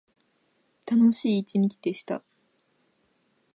[0.91, 2.23] 楽しい一日でした。